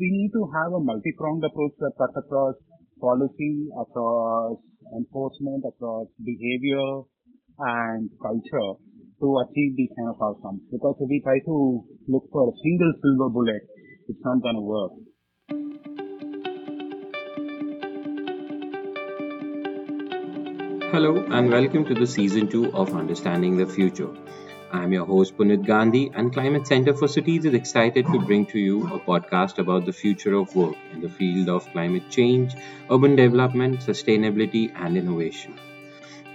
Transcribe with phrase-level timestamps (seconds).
[0.00, 2.54] we need to have a multi-pronged approach that cuts across
[2.98, 4.56] policy, across
[4.96, 7.04] enforcement, across behavior
[7.58, 8.70] and culture
[9.20, 10.62] to achieve these kind of outcomes.
[10.72, 13.60] Because if we try to look for a single silver bullet,
[14.08, 14.92] it's not going to work.
[20.92, 24.08] Hello and welcome to the season 2 of Understanding the Future.
[24.72, 28.58] I'm your host Punit Gandhi, and Climate Center for Cities is excited to bring to
[28.60, 32.54] you a podcast about the future of work in the field of climate change,
[32.88, 35.58] urban development, sustainability, and innovation.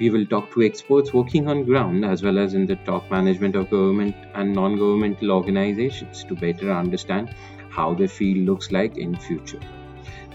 [0.02, 3.55] We will talk to experts working on ground as well as in the top management
[3.55, 7.34] of government and non-governmental organizations to better understand
[7.70, 9.62] how the field looks like in future.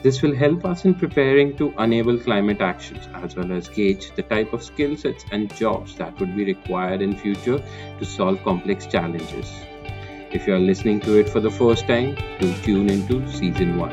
[0.02, 4.22] This will help us in preparing to enable climate actions as well as gauge the
[4.22, 7.62] type of skill sets and jobs that would be required in future
[7.98, 9.52] to solve complex challenges.
[10.32, 13.90] If you are listening to it for the first time, do tune into season 1.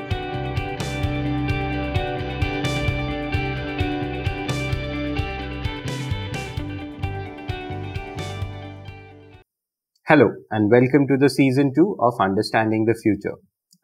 [10.07, 13.35] Hello and welcome to the season 2 of Understanding the Future.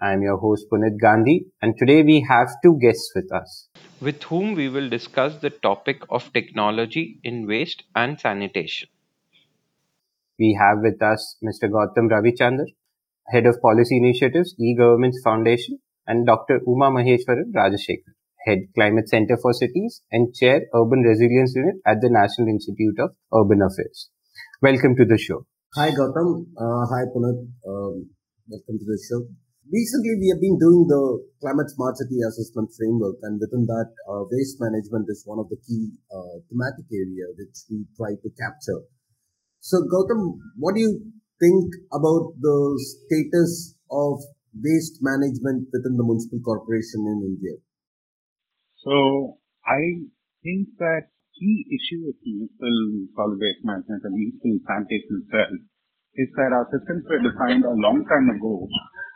[0.02, 3.70] I am your host Punit Gandhi, and today we have two guests with us,
[4.02, 8.90] with whom we will discuss the topic of technology in waste and sanitation.
[10.40, 11.70] We have with us Mr.
[11.70, 12.66] Gautam Ravichandar,
[13.30, 16.60] Head of Policy Initiatives, E-Governments Foundation, and Dr.
[16.68, 18.14] Uma Maheshwaran Rajashekhar,
[18.46, 23.12] Head Climate Center for Cities and Chair Urban Resilience Unit at the National Institute of
[23.34, 24.10] Urban Affairs.
[24.62, 25.46] Welcome to the show.
[25.76, 26.48] Hi Gautam.
[26.58, 27.48] Uh, hi Punit.
[27.66, 28.10] Um,
[28.50, 29.26] welcome to the show.
[29.72, 34.24] Recently, we have been doing the climate smart city assessment framework, and within that, uh,
[34.32, 38.84] waste management is one of the key uh, thematic area which we try to capture.
[39.62, 42.58] So, Gautam, what do you think about the
[43.06, 44.22] status of
[44.56, 47.58] waste management within the municipal corporation in India?
[48.84, 50.06] So, I
[50.44, 55.58] think that key issue with municipal solid waste management and municipal sanitation itself
[56.16, 58.68] is that our systems were defined a long time ago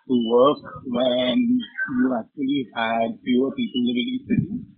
[0.08, 1.38] to work when
[2.00, 4.78] you actually had fewer people living in cities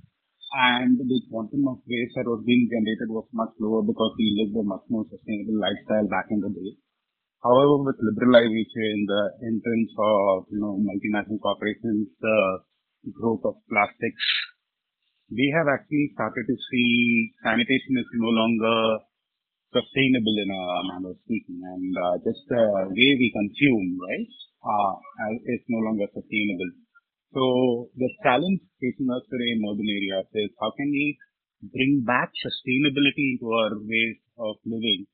[0.50, 4.58] and the quantum of waste that was being generated was much lower because we lived
[4.58, 6.74] a much more sustainable lifestyle back in the day.
[7.46, 12.38] However, with liberalization, the entrance of you know multinational corporations, the
[13.14, 14.26] growth of plastics,
[15.30, 19.06] we have actually started to see sanitation is no longer
[19.72, 24.30] sustainable in a manner of speaking, and uh, just the way we consume, right?
[24.64, 24.94] uh,
[25.48, 26.72] is no longer sustainable.
[27.34, 31.18] So the challenge facing us today in urban areas is how can we
[31.62, 35.06] bring back sustainability into our ways of living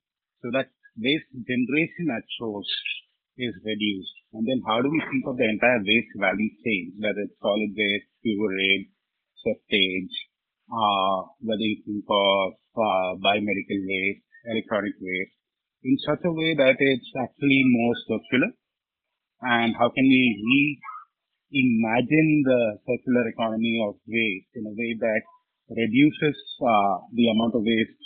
[0.42, 2.72] so that waste generation at source
[3.38, 4.16] is reduced.
[4.32, 7.72] And then how do we think of the entire waste value chain, whether it's solid
[7.76, 8.88] waste, sewerage,
[9.44, 10.16] septage,
[10.72, 15.36] uh, whether you think of uh, biomedical waste, electronic waste,
[15.84, 18.52] in such a way that it's actually more circular
[19.42, 20.24] and how can we
[21.54, 25.22] reimagine the circular economy of waste in a way that
[25.70, 28.02] reduces uh, the amount of waste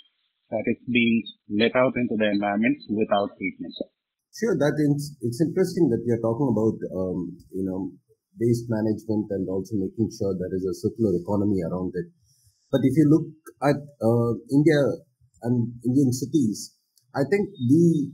[0.50, 1.22] that is being
[1.62, 3.74] let out into the environment without treatment.
[4.34, 7.92] Sure, that is, it's interesting that are talking about, um, you know,
[8.40, 12.08] waste management and also making sure there is a circular economy around it.
[12.72, 13.26] But if you look
[13.66, 14.80] at uh, India
[15.44, 16.76] and Indian cities,
[17.16, 18.12] I think we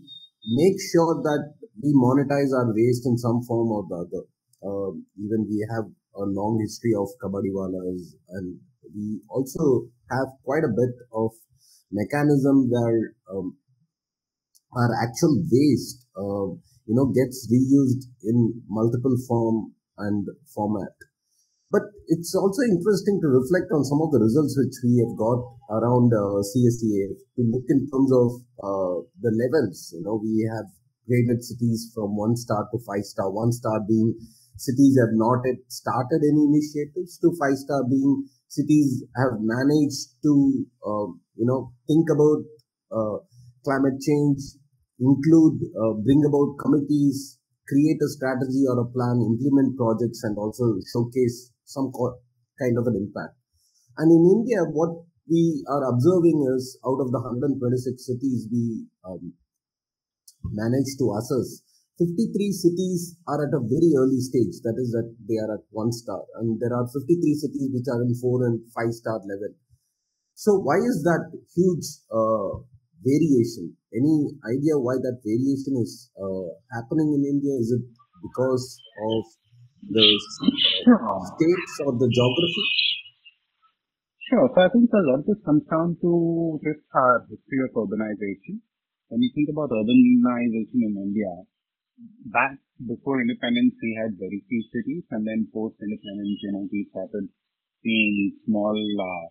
[0.56, 4.24] make sure that we monetize our waste in some form or the other.
[4.64, 5.86] Uh, even we have
[6.16, 8.58] a long history of kabadiwalas and
[8.96, 11.32] we also have quite a bit of
[11.92, 13.58] mechanism where um,
[14.76, 16.48] our actual waste, uh,
[16.88, 20.94] you know, gets reused in multiple form and format.
[21.76, 25.44] But it's also interesting to reflect on some of the results which we have got
[25.76, 28.30] around uh, to look in terms of
[28.64, 29.92] uh, the levels.
[29.92, 30.72] You know, we have
[31.04, 33.28] graded cities from one star to five star.
[33.28, 34.16] One star being
[34.56, 40.32] cities have not yet started any initiatives to five star being cities have managed to,
[40.80, 42.40] uh, you know, think about
[42.96, 43.20] uh,
[43.68, 44.40] climate change,
[45.04, 47.36] include, uh, bring about committees,
[47.68, 52.20] create a strategy or a plan, implement projects, and also showcase some co-
[52.60, 53.36] kind of an impact.
[53.98, 59.34] And in India, what we are observing is out of the 126 cities, we um,
[60.54, 61.62] managed to assess
[61.98, 64.60] 53 cities are at a very early stage.
[64.68, 66.20] That is that they are at one star.
[66.36, 69.56] And there are 53 cities which are in four and five star level.
[70.36, 72.60] So why is that huge uh,
[73.04, 73.78] variation?
[73.96, 77.56] Any idea why that variation is uh, happening in india?
[77.56, 77.86] Is it
[78.22, 78.66] because
[79.12, 79.24] of
[79.90, 80.08] the
[81.36, 82.66] states or the geography?
[84.30, 84.50] Sure.
[84.54, 88.58] So I think a lot of this comes down to just our history of urbanization.
[89.10, 91.30] When you think about urbanization in India,
[92.34, 96.90] back before independence, we had very few cities, and then post independence, you know, we
[96.90, 97.30] started
[97.84, 99.26] seeing small uh,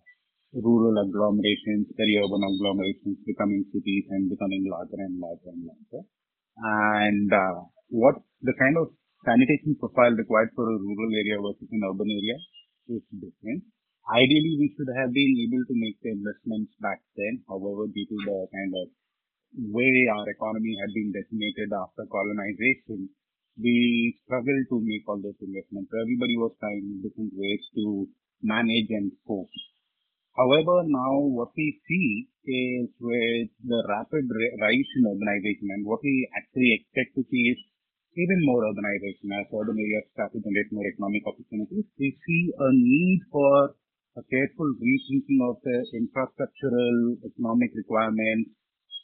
[0.63, 6.07] rural agglomerations, peri-urban agglomerations becoming cities and becoming larger and larger and larger.
[6.55, 11.81] And uh, what the kind of sanitation profile required for a rural area versus an
[11.81, 12.37] urban area
[12.93, 13.65] is different.
[14.05, 17.41] Ideally, we should have been able to make the investments back then.
[17.49, 18.87] However, due to the kind of
[19.73, 23.09] way our economy had been decimated after colonization,
[23.57, 25.89] we struggled to make all those investments.
[25.89, 28.05] Everybody was trying different ways to
[28.45, 29.49] manage and cope.
[30.37, 34.29] However, now what we see is with the rapid
[34.61, 37.59] rise in urbanization and what we actually expect to see is
[38.15, 41.83] even more urbanization as urban areas start to generate more economic opportunities.
[41.99, 43.75] We see a need for
[44.15, 48.55] a careful rethinking of the infrastructural economic requirements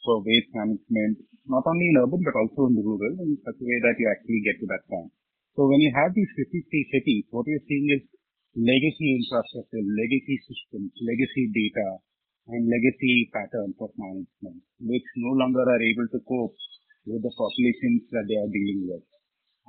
[0.04, 3.78] for waste management, not only in urban but also in rural, in such a way
[3.84, 5.12] that you actually get to that point.
[5.60, 8.08] So when you have these 53 cities, what you're seeing is
[8.56, 12.00] legacy infrastructure, legacy systems, legacy data,
[12.48, 16.56] and legacy patterns of management, which no longer are able to cope
[17.06, 19.04] with the populations that they are dealing with.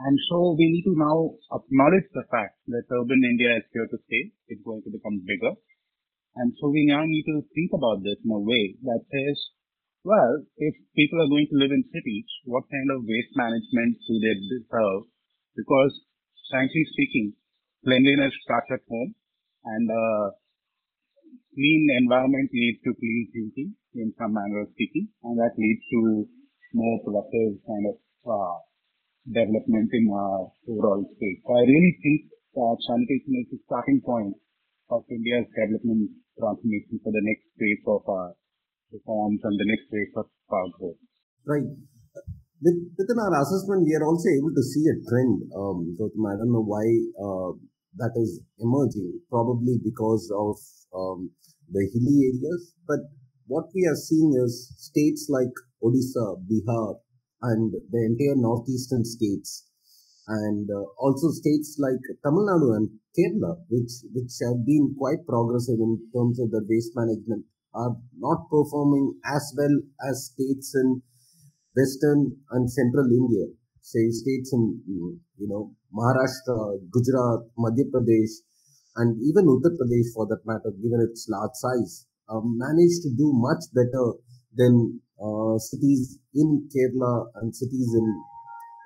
[0.06, 4.00] And so we need to now acknowledge the fact that urban India is here to
[4.09, 4.33] stay.
[4.50, 5.53] It's going to become bigger.
[6.35, 9.38] And so we now need to think about this in a way that says,
[10.01, 14.13] well, if people are going to live in cities, what kind of waste management do
[14.18, 15.07] they deserve?
[15.53, 15.94] Because
[16.50, 17.38] frankly speaking,
[17.85, 19.13] cleanliness starts at home
[19.63, 20.25] and uh,
[21.53, 26.27] clean environment leads to clean thinking in some manner of speaking, and that leads to
[26.73, 28.57] more productive kind of uh,
[29.29, 31.39] development in our overall state.
[31.45, 32.19] So I really think
[32.57, 34.35] that sanitation is the starting point
[34.89, 38.33] of India's development transformation for the next phase of our
[38.91, 41.01] reforms and the next phase of power growth.
[41.45, 41.65] Right.
[42.63, 45.51] With, within our assessment, we are also able to see a trend.
[45.51, 46.85] Um, I don't know why
[47.19, 47.51] uh,
[47.99, 50.55] that is emerging, probably because of
[50.95, 51.29] um,
[51.69, 52.73] the hilly areas.
[52.87, 53.03] But
[53.47, 55.51] what we are seeing is states like
[55.83, 56.95] Odisha, Bihar,
[57.44, 59.68] and the entire northeastern states,
[60.27, 65.80] and uh, also states like Tamil Nadu and Kerala, which which have been quite progressive
[65.80, 69.75] in terms of their waste management are not performing as well
[70.09, 71.01] as states in
[71.75, 73.47] western and central India,
[73.81, 78.33] say states in you know Maharashtra, Gujarat, Madhya Pradesh,
[78.97, 83.31] and even Uttar Pradesh for that matter, given its large size, uh, managed to do
[83.33, 84.13] much better
[84.56, 88.06] than uh, cities in Kerala and cities in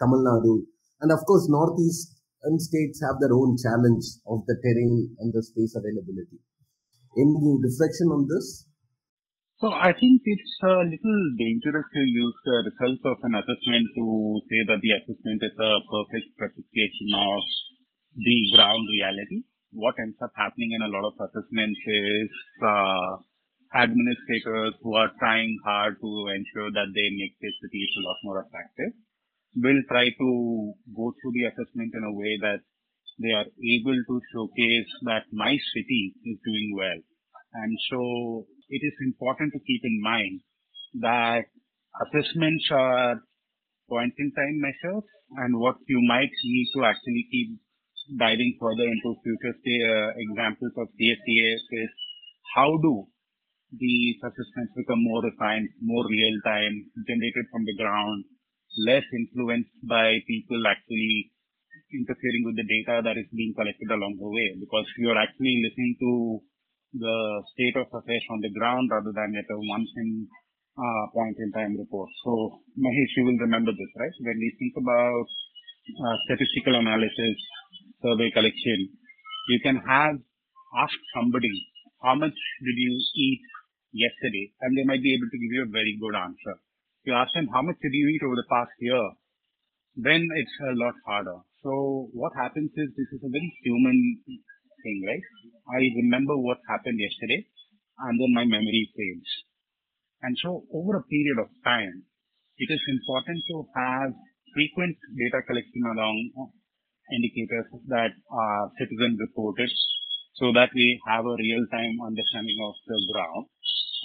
[0.01, 0.63] Tamil Nadu.
[1.01, 5.44] And of course, northeast and states have their own challenge of the terrain and the
[5.44, 6.39] space availability.
[7.18, 8.68] Any reflection on this?
[9.57, 14.06] So I think it's a little dangerous to use the results of an assessment to
[14.45, 17.41] say that the assessment is a perfect replication of
[18.13, 19.41] the ground reality.
[19.73, 22.30] What ends up happening in a lot of assessments is
[22.62, 23.18] uh,
[23.75, 28.39] administrators who are trying hard to ensure that they make their cities a lot more
[28.41, 28.93] attractive
[29.55, 32.61] will try to go through the assessment in a way that
[33.19, 37.01] they are able to showcase that my city is doing well.
[37.53, 40.42] And so it is important to keep in mind
[41.01, 41.45] that
[42.06, 43.21] assessments are
[43.89, 45.03] point in time measures
[45.37, 47.57] and what you might need to actually keep
[48.19, 51.89] diving further into future uh, examples of CSCAF is
[52.56, 53.07] how do
[53.71, 58.26] these assessments become more refined, more real time, generated from the ground,
[58.88, 61.31] less influenced by people actually
[61.94, 65.95] interfering with the data that is being collected along the way because you're actually listening
[66.00, 66.12] to
[67.00, 67.18] the
[67.54, 70.28] state of affairs on the ground rather than at a once in
[70.78, 72.09] uh, point in time report.
[72.24, 74.16] So Mahesh, you will remember this, right?
[74.21, 75.28] When we think about
[75.95, 77.38] uh, statistical analysis,
[78.04, 78.80] survey collection,
[79.50, 80.16] you can have
[80.78, 81.52] ask somebody
[82.04, 83.42] how much did you eat
[83.97, 86.56] yesterday, and they might be able to give you a very good answer.
[87.04, 89.01] You ask them how much did you eat over the past year,
[89.97, 91.42] then it's a lot harder.
[91.66, 95.25] So what happens is this is a very human thing, right?
[95.73, 97.49] I remember what happened yesterday
[98.06, 99.31] and then my memory fades.
[100.21, 102.06] And so over a period of time,
[102.57, 104.13] it is important to have
[104.54, 106.49] frequent data collection along uh,
[107.13, 109.69] indicators that are citizen reported
[110.37, 113.45] so that we have a real-time understanding of the ground.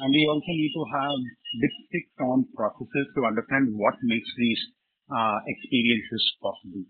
[0.00, 1.18] And we also need to have
[1.60, 4.62] dipstick on processes to understand what makes these
[5.12, 6.84] uh, experiences possible.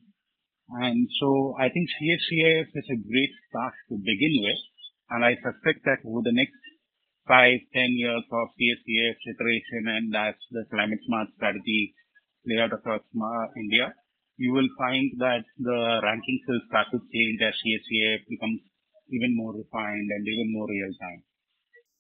[0.81, 4.63] And so I think CSCAF is a great start to begin with.
[5.11, 6.57] And I suspect that over the next
[7.27, 11.95] five, ten years of CSCAF iteration and as the climate smart strategy
[12.47, 13.03] play out across
[13.57, 13.95] India,
[14.39, 18.61] you will find that the rankings will start to change as CSCAF becomes
[19.11, 21.23] even more refined and even more real time.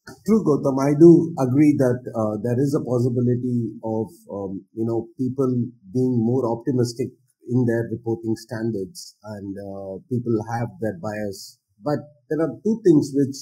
[0.08, 0.78] True, Gautam.
[0.82, 5.46] I do agree that uh, there is a possibility of um, you know people
[5.94, 7.10] being more optimistic
[7.48, 11.58] in their reporting standards, and uh, people have that bias.
[11.86, 13.36] But there are two things which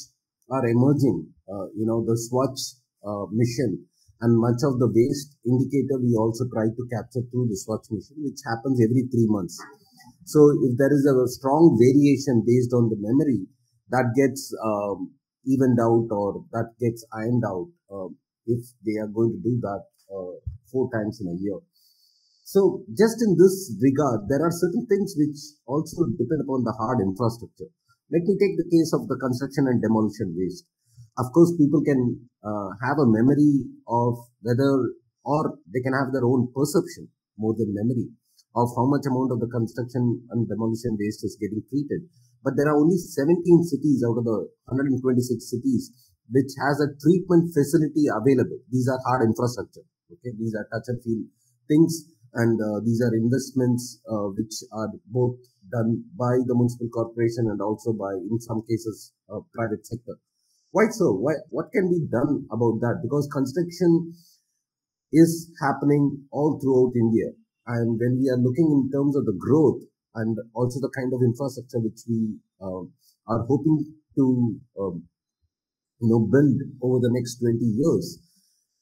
[0.52, 1.32] are emerging.
[1.48, 2.60] Uh, you know, the Swachh
[3.08, 3.86] uh, mission
[4.20, 8.20] and much of the waste indicator we also try to capture through the Swachh mission,
[8.20, 9.56] which happens every three months.
[10.24, 13.46] So if there is a strong variation based on the memory,
[13.90, 15.10] that gets um,
[15.46, 18.08] evened out or that gets ironed out uh,
[18.46, 20.34] if they are going to do that uh,
[20.70, 21.58] four times in a year.
[22.44, 26.98] So just in this regard, there are certain things which also depend upon the hard
[26.98, 27.70] infrastructure.
[28.10, 30.66] Let me take the case of the construction and demolition waste.
[31.18, 36.26] Of course, people can uh, have a memory of whether, or they can have their
[36.26, 37.06] own perception
[37.38, 38.10] more than memory
[38.56, 42.02] of how much amount of the construction and demolition waste is getting treated.
[42.42, 45.92] But there are only 17 cities out of the 126 cities
[46.30, 48.62] which has a treatment facility available.
[48.70, 49.82] These are hard infrastructure.
[50.10, 51.22] Okay, these are touch and feel
[51.66, 55.38] things, and uh, these are investments uh, which are both
[55.70, 60.18] done by the municipal corporation and also by, in some cases, uh, private sector.
[60.70, 61.14] Why so?
[61.14, 63.02] Why, what can be done about that?
[63.02, 64.14] Because construction
[65.12, 67.34] is happening all throughout India.
[67.66, 69.82] And when we are looking in terms of the growth
[70.14, 72.82] and also the kind of infrastructure which we uh,
[73.30, 74.24] are hoping to,
[74.80, 75.04] um,
[76.00, 78.18] you know, build over the next 20 years,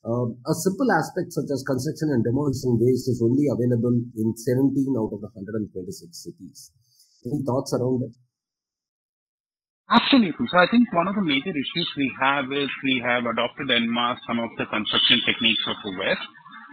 [0.06, 4.94] uh, a simple aspect such as construction and demolition waste is only available in 17
[4.96, 5.74] out of the 126
[6.16, 6.72] cities.
[7.26, 8.14] Any thoughts around it?
[9.90, 10.46] Absolutely.
[10.52, 13.88] So I think one of the major issues we have is we have adopted en
[13.88, 16.28] masse some of the construction techniques of the West,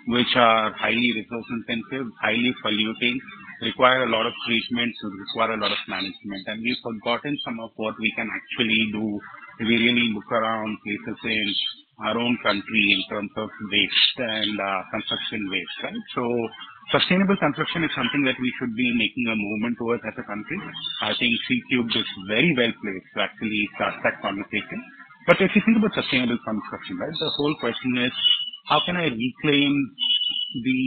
[0.07, 3.19] which are highly resource intensive, highly polluting,
[3.61, 6.43] require a lot of treatment, require a lot of management.
[6.47, 9.19] And we've forgotten some of what we can actually do
[9.59, 11.47] we really look around places in
[12.03, 16.03] our own country in terms of waste and uh, construction waste, right?
[16.11, 16.23] So
[16.91, 20.59] sustainable construction is something that we should be making a movement towards as a country.
[21.01, 24.79] I think C-Cubed is very well placed to actually start that conversation.
[25.23, 28.13] But if you think about sustainable construction, right, the whole question is
[28.67, 29.73] how can I reclaim
[30.67, 30.81] the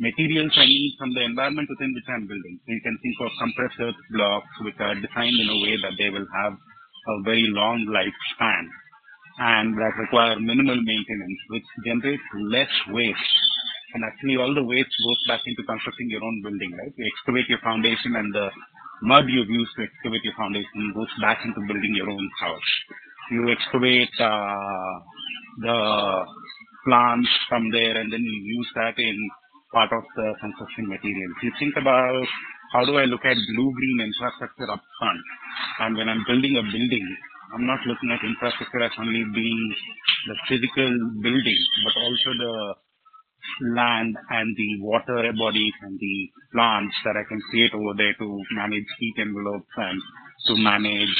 [0.00, 2.56] materials I need from the environment within which I'm building?
[2.64, 5.94] So you can think of compressed earth blocks which are designed in a way that
[6.00, 8.64] they will have a very long lifespan
[9.40, 13.36] and that require minimal maintenance, which generates less waste.
[13.94, 16.92] And actually all the waste goes back into constructing your own building, right?
[16.96, 18.48] You excavate your foundation and the
[19.02, 22.70] mud you've used to excavate your foundation goes back into building your own house.
[23.32, 24.94] You excavate uh,
[25.60, 25.78] the
[26.84, 29.16] plants from there and then you use that in
[29.72, 31.36] part of the construction materials.
[31.42, 32.26] You think about
[32.72, 35.22] how do I look at blue-green infrastructure up front?
[35.80, 37.06] And when I'm building a building,
[37.54, 39.74] I'm not looking at infrastructure as only being
[40.28, 40.90] the physical
[41.22, 42.54] building, but also the
[43.74, 46.16] land and the water bodies and the
[46.52, 50.00] plants that I can create over there to manage heat envelopes and
[50.46, 51.16] to manage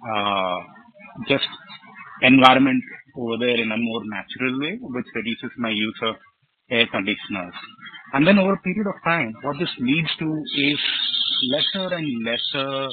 [0.00, 0.58] uh,
[1.28, 1.48] just
[2.22, 2.82] environment
[3.16, 6.16] over there in a more natural way, which reduces my use of
[6.70, 7.54] air conditioners.
[8.12, 10.78] And then over a period of time, what this leads to is
[11.50, 12.88] lesser and lesser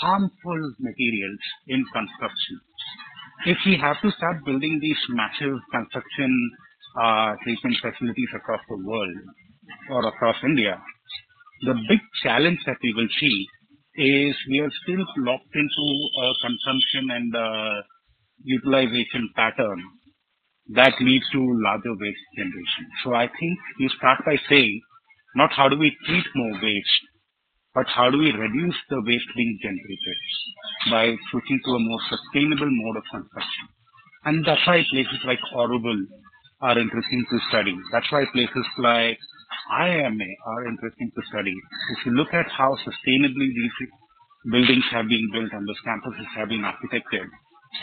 [0.00, 2.60] harmful materials in construction.
[3.46, 6.30] If we have to start building these massive construction
[7.00, 9.16] uh, treatment facilities across the world
[9.90, 10.80] or across India,
[11.62, 13.46] the big challenge that we will see
[13.94, 15.86] is we are still locked into
[16.22, 17.82] a consumption and uh,
[18.44, 19.78] utilization pattern
[20.70, 22.86] that leads to larger waste generation.
[23.04, 24.80] So I think you start by saying,
[25.34, 27.02] not how do we treat more waste,
[27.74, 30.18] but how do we reduce the waste being generated
[30.90, 33.68] by switching to a more sustainable mode of construction?
[34.24, 36.06] And that's why places like Auroville
[36.60, 37.74] are interesting to study.
[37.90, 39.18] That's why places like
[39.72, 41.54] IIMA are interesting to study.
[41.98, 43.88] If you look at how sustainably these
[44.50, 47.26] buildings have been built and those campuses have been architected,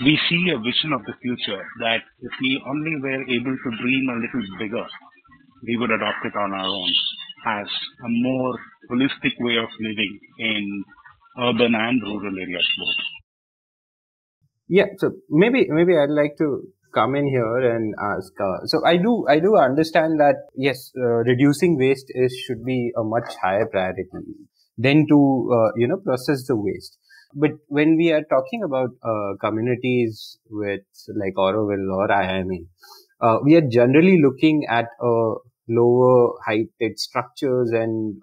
[0.01, 4.10] we see a vision of the future that if we only were able to dream
[4.10, 4.86] a little bigger,
[5.63, 6.91] we would adopt it on our own
[7.48, 7.67] as
[8.05, 8.53] a more
[8.91, 10.84] holistic way of living in
[11.38, 13.05] urban and rural areas both.
[14.67, 16.62] Yeah, so maybe maybe I'd like to
[16.93, 18.31] come in here and ask.
[18.39, 22.91] Uh, so I do, I do understand that yes, uh, reducing waste is should be
[22.96, 24.05] a much higher priority
[24.77, 26.98] than to uh, you know process the waste.
[27.33, 30.81] But when we are talking about uh, communities with
[31.15, 32.67] like Auroville or IIMA,
[33.21, 35.36] uh, we are generally looking at uh,
[35.67, 38.21] lower heighted structures and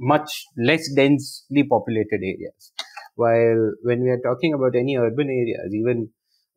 [0.00, 2.72] much less densely populated areas.
[3.16, 6.10] While when we are talking about any urban areas, even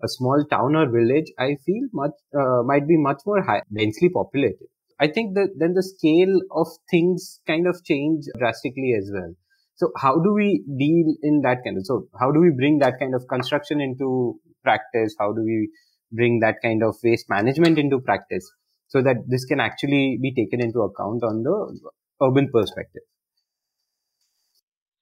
[0.03, 4.09] a small town or village, I feel much uh, might be much more high, densely
[4.09, 4.67] populated.
[4.99, 9.33] I think that then the scale of things kind of change drastically as well.
[9.75, 12.99] So how do we deal in that kind of, so how do we bring that
[12.99, 15.15] kind of construction into practice?
[15.19, 15.69] How do we
[16.11, 18.49] bring that kind of waste management into practice
[18.87, 21.79] so that this can actually be taken into account on the
[22.21, 23.03] urban perspective?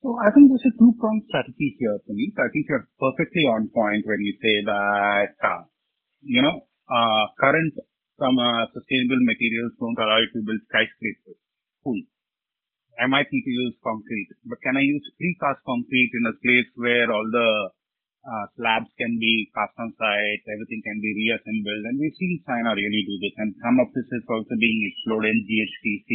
[0.01, 2.31] So I think there's a two-pronged strategy here, Punit.
[2.39, 5.63] I think you're perfectly on point when you say that, uh,
[6.21, 7.73] you know, uh, current
[8.19, 11.39] some uh, sustainable materials don't allow you to build skyscrapers.
[11.83, 12.03] Cool.
[12.99, 16.69] I might need to use concrete, but can I use precast concrete in a place
[16.75, 17.71] where all the
[18.27, 22.75] uh, slabs can be cast on site, everything can be reassembled, and we've seen China
[22.75, 26.11] really do this, and some of this is also being explored in GHTC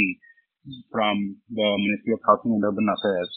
[0.92, 3.32] from the Ministry of Housing and Urban Affairs.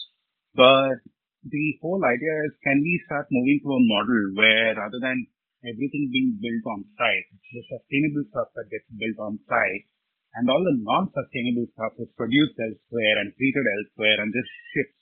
[0.52, 1.00] But
[1.48, 5.24] the whole idea is can we start moving to a model where rather than
[5.64, 9.88] everything being built on site, the sustainable stuff that gets built on site
[10.34, 15.00] and all the non-sustainable stuff is produced elsewhere and treated elsewhere and just shipped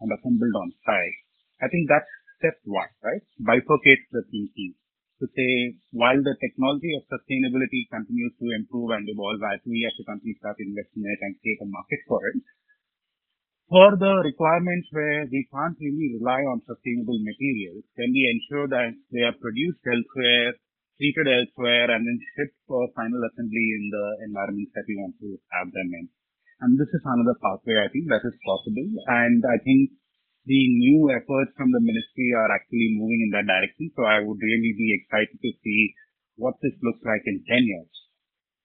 [0.00, 1.18] and assembled on site.
[1.62, 3.24] I think that's step one, right?
[3.42, 4.78] Bifurcate the thinking
[5.18, 9.96] to say while the technology of sustainability continues to improve and evolve as we as
[9.98, 12.38] a country start investing in it and create a market for it,
[13.68, 18.94] for the requirements where we can't really rely on sustainable materials, can we ensure that
[19.12, 20.54] they are produced elsewhere,
[20.98, 25.38] treated elsewhere, and then shipped for final assembly in the environments that we want to
[25.54, 26.10] have them in?
[26.60, 28.86] And this is another pathway I think that is possible.
[29.06, 29.94] And I think
[30.42, 33.94] the new efforts from the ministry are actually moving in that direction.
[33.94, 35.94] So I would really be excited to see
[36.34, 37.92] what this looks like in 10 years.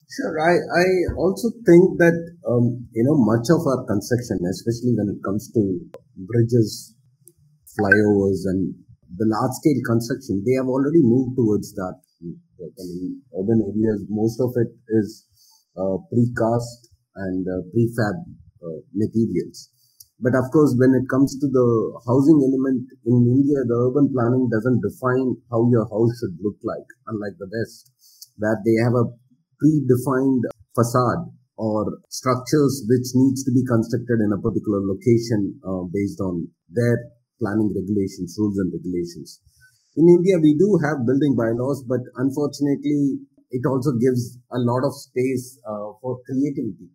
[0.09, 0.35] Sure.
[0.41, 5.19] I, I also think that, um, you know, much of our construction, especially when it
[5.25, 5.61] comes to
[6.27, 6.95] bridges,
[7.77, 8.73] flyovers, and
[9.15, 12.02] the large scale construction, they have already moved towards that.
[12.23, 14.71] I mean, urban areas, most of it
[15.03, 15.27] is
[15.75, 18.15] uh, precast and uh, prefab
[18.63, 19.69] uh, materials.
[20.23, 21.67] But of course, when it comes to the
[22.07, 26.87] housing element in India, the urban planning doesn't define how your house should look like,
[27.11, 27.91] unlike the West,
[28.37, 29.11] where they have a
[29.59, 36.19] predefined facade or structures which needs to be constructed in a particular location uh, based
[36.21, 36.97] on their
[37.39, 39.41] planning regulations, rules and regulations.
[39.95, 43.19] In India, we do have building bylaws, but unfortunately,
[43.51, 46.89] it also gives a lot of space uh, for creativity.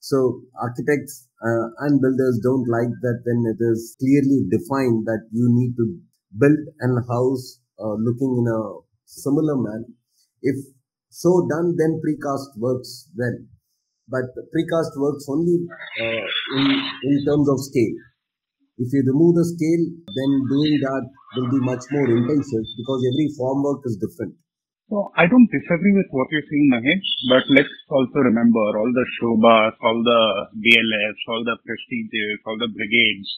[0.00, 5.46] So architects uh, and builders don't like that when it is clearly defined that you
[5.52, 6.00] need to
[6.38, 8.60] build an house uh, looking in a
[9.04, 9.88] similar manner.
[10.42, 10.56] If
[11.10, 13.36] so done, then precast works well.
[14.08, 14.24] But
[14.54, 15.66] precast works only
[16.00, 16.26] uh,
[16.56, 16.66] in,
[17.04, 17.94] in terms of scale.
[18.80, 21.04] If you remove the scale, then doing that
[21.36, 24.40] will be much more intensive because every formwork is different.
[24.88, 29.06] So I don't disagree with what you're saying, Mahesh, but let's also remember all the
[29.20, 30.22] Sobhas, all the
[30.64, 33.28] DLFs, all the prestiges, all the brigades,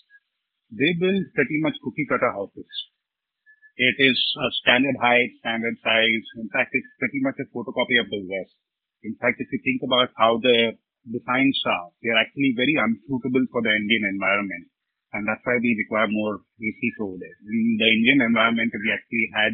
[0.72, 2.70] they build pretty much cookie cutter houses.
[3.76, 6.24] It is a standard height, standard size.
[6.40, 8.56] In fact, it's pretty much a photocopy of the West.
[9.04, 13.60] In fact, if you think about how the designs are, they're actually very unsuitable for
[13.60, 14.71] the Indian environment.
[15.12, 17.36] And that's why we require more ACs over there.
[17.44, 19.52] In the Indian environment, we actually had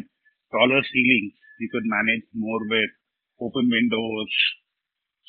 [0.55, 1.35] taller ceilings.
[1.59, 2.91] We could manage more with
[3.43, 4.31] open windows,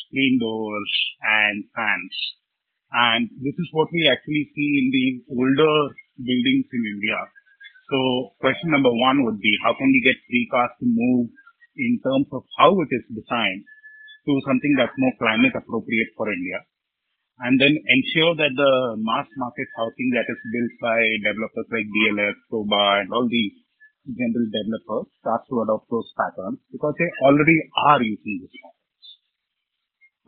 [0.06, 2.14] screen doors, and fans.
[2.94, 7.18] And this is what we actually see in the older buildings in India
[7.90, 11.26] so question number one would be, how can we get precast to move
[11.74, 13.66] in terms of how it is designed
[14.30, 16.62] to something that's more climate appropriate for India?
[17.40, 22.36] And then ensure that the mass market housing that is built by developers like DLF,
[22.52, 23.46] Sobha, and all the
[24.12, 27.56] general developers starts to adopt those patterns because they already
[27.88, 29.06] are using these patterns.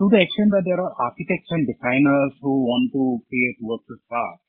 [0.00, 4.00] To the extent that there are architects and designers who want to create works of
[4.08, 4.40] art,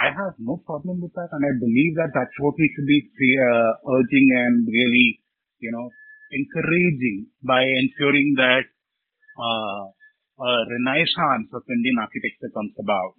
[0.00, 3.04] I have no problem with that, and I believe that that's what we should be
[3.36, 5.20] uh, urging and really,
[5.60, 5.92] you know,
[6.32, 8.64] encouraging by ensuring that
[9.36, 9.92] uh,
[10.40, 13.14] a renaissance of Indian architecture comes about.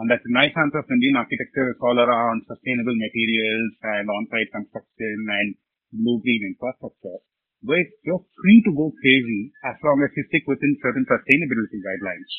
[0.00, 5.54] And that renaissance of Indian architecture is all around sustainable materials and on-site construction and
[5.92, 7.20] blue-green infrastructure.
[7.64, 12.32] where you're free to go crazy as long as you stick within certain sustainability guidelines.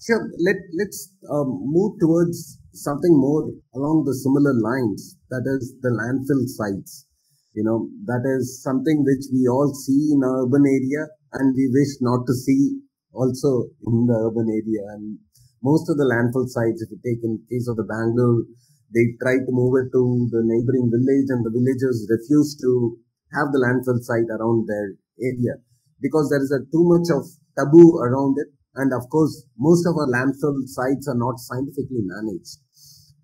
[0.00, 0.24] Sure.
[0.44, 5.16] Let let's um, move towards something more along the similar lines.
[5.28, 7.06] That is the landfill sites.
[7.52, 11.96] You know, that is something which we all see in urban area, and we wish
[12.00, 12.80] not to see
[13.16, 14.84] also in the urban area.
[14.94, 15.18] And
[15.64, 18.44] most of the landfill sites, if you take in case of the Bangalore,
[18.92, 23.00] they try to move it to the neighboring village, and the villagers refuse to
[23.34, 25.58] have the landfill site around their area
[25.98, 27.24] because there is a too much of
[27.56, 32.60] taboo around it and of course, most of our landfill sites are not scientifically managed.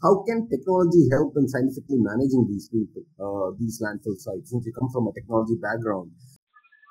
[0.02, 4.72] How can technology help in scientifically managing these people, uh, these landfill sites, since you
[4.72, 6.10] come from a technology background?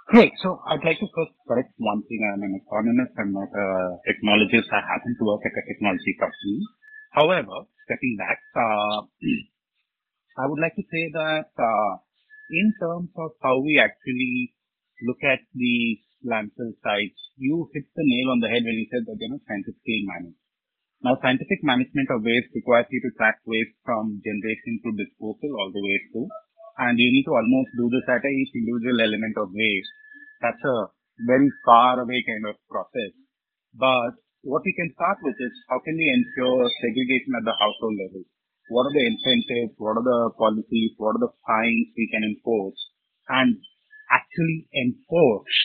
[0.08, 0.34] Great.
[0.42, 2.20] So I'd like to first correct one thing.
[2.26, 3.14] I'm an economist.
[3.18, 3.68] I'm not a
[4.04, 4.68] technologist.
[4.74, 6.60] I happen to work at a technology company.
[7.14, 9.06] However, stepping back, uh,
[10.42, 11.92] I would like to say that uh,
[12.50, 14.54] in terms of how we actually
[15.08, 19.06] look at the landfill sites, you hit the nail on the head when you said
[19.08, 20.40] that they're not scientifically managed.
[21.02, 25.72] Now, scientific management of waste requires you to track waste from generation to disposal all
[25.74, 26.30] the way through.
[26.78, 29.94] And you need to almost do this at each individual element of waste.
[30.42, 30.78] That's a
[31.28, 33.14] very far away kind of process.
[33.76, 37.96] But what we can start with is how can we ensure segregation at the household
[37.98, 38.24] level?
[38.70, 39.76] What are the incentives?
[39.78, 40.96] What are the policies?
[40.98, 42.80] What are the fines we can enforce?
[43.30, 43.60] And
[44.10, 45.58] actually enforce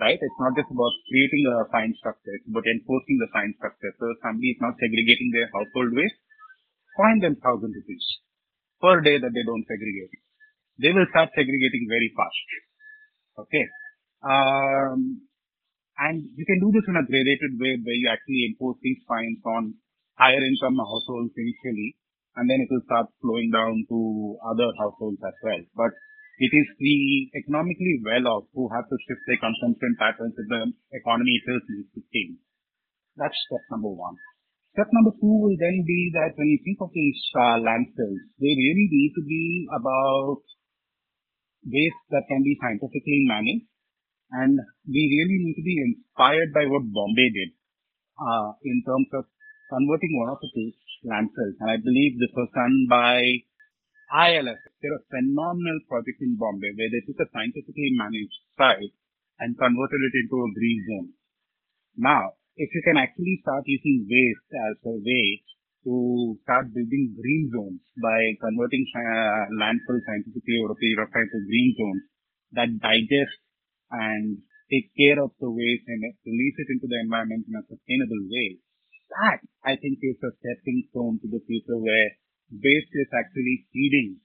[0.00, 0.16] right?
[0.16, 3.92] It's not just about creating a fine structure, it's about enforcing the fine structure.
[4.00, 6.16] So somebody is not segregating their household waste,
[6.96, 8.04] fine them thousand rupees
[8.80, 10.16] per day that they don't segregate.
[10.80, 12.48] They will start segregating very fast.
[13.44, 13.64] Okay.
[14.24, 15.28] Um,
[16.00, 19.40] and you can do this in a gradated way where you actually impose these fines
[19.44, 19.76] on
[20.16, 21.96] higher income households initially,
[22.36, 25.60] and then it will start flowing down to other households as well.
[25.76, 25.92] But
[26.40, 30.72] it is the economically well off who have to shift their consumption patterns if the
[30.96, 32.40] economy itself needs to change.
[33.20, 34.16] That's step number one.
[34.72, 38.56] Step number two will then be that when you think of these uh, landfills, they
[38.56, 40.40] really need to be about
[41.64, 43.68] waste that can be scientifically managed.
[44.30, 47.50] And we really need to be inspired by what Bombay did
[48.14, 49.26] uh, in terms of
[49.68, 50.38] converting one of
[51.06, 51.58] landfills.
[51.58, 53.42] And I believe this was done by
[54.10, 58.94] ILS, they're a phenomenal project in Bombay where they took a scientifically managed site
[59.38, 61.10] and converted it into a green zone.
[61.94, 65.42] Now, if you can actually start using waste as a way
[65.84, 72.04] to start building green zones by converting uh, landfill scientifically of time to green zones
[72.52, 73.38] that digest
[73.90, 74.38] and
[74.70, 78.58] take care of the waste and release it into the environment in a sustainable way,
[79.10, 82.10] that I think is a stepping stone to the future where
[82.54, 84.22] waste is actually feeding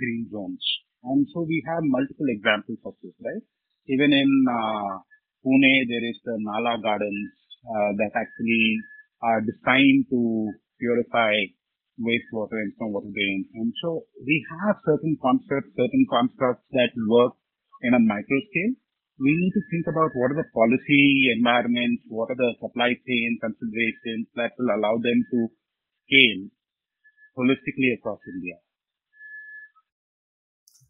[0.00, 0.64] green zones.
[1.04, 3.44] And so we have multiple examples of this, right?
[3.92, 5.04] Even in uh,
[5.44, 7.32] Pune, there is the Nala gardens
[7.68, 8.80] uh, that actually
[9.20, 11.32] are designed to purify
[12.00, 13.46] wastewater and stormwater drains.
[13.54, 17.34] And so we have certain concepts, certain constructs that work
[17.82, 18.74] in a micro scale.
[19.22, 23.38] We need to think about what are the policy environments, what are the supply chain
[23.38, 25.38] considerations that will allow them to
[26.10, 26.50] scale
[27.38, 28.58] holistically across India?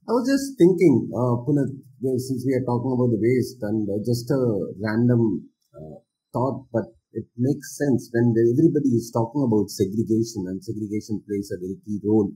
[0.08, 1.36] I was just thinking, uh,
[2.16, 4.40] since we are talking about the waste and uh, just a
[4.80, 6.00] random uh,
[6.32, 6.93] thought, but
[7.44, 12.32] makes sense when everybody is talking about segregation and segregation plays a very key role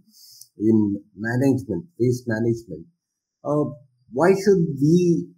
[0.60, 2.84] in management, waste management.
[3.44, 3.72] Uh,
[4.12, 5.28] why should we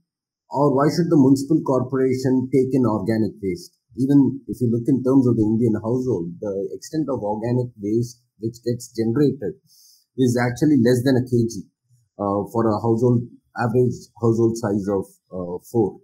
[0.51, 3.79] or why should the municipal corporation take in organic waste?
[3.99, 8.23] Even if you look in terms of the Indian household, the extent of organic waste
[8.41, 9.55] which gets generated
[10.19, 11.53] is actually less than a kg
[12.19, 13.23] uh, for a household
[13.59, 15.99] average household size of uh, four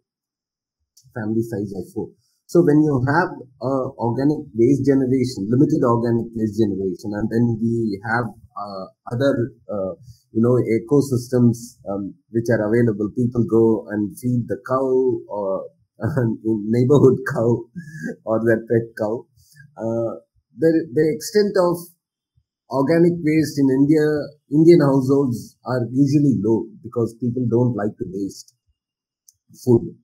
[1.14, 2.10] family size of four
[2.46, 3.30] so when you have
[3.60, 9.32] uh, organic waste generation limited organic waste generation and then we have uh, other
[9.70, 9.92] uh,
[10.32, 14.86] you know ecosystems um, which are available people go and feed the cow
[15.28, 15.66] or
[16.76, 17.50] neighborhood cow
[18.24, 19.24] or their pet cow
[19.76, 20.12] uh,
[20.58, 21.76] the, the extent of
[22.70, 24.06] organic waste in India,
[24.50, 28.54] Indian households are usually low because people don't like to waste
[29.64, 29.96] food.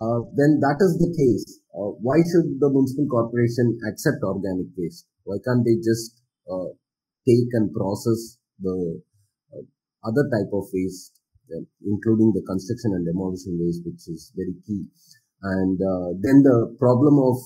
[0.00, 5.04] Uh, when that is the case, uh, why should the municipal corporation accept organic waste?
[5.28, 6.72] Why can't they just uh,
[7.28, 8.96] take and process the
[9.52, 9.60] uh,
[10.00, 11.20] other type of waste,
[11.52, 14.88] uh, including the construction and demolition waste, which is very key?
[15.44, 17.36] And uh, then the problem of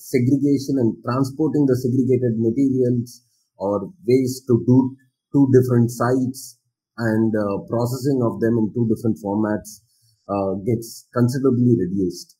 [0.00, 3.28] segregation and transporting the segregated materials
[3.60, 4.96] or waste to do
[5.36, 6.56] two different sites
[6.96, 7.32] and
[7.68, 9.84] processing of them in two different formats
[10.30, 12.36] uh, gets considerably reduced.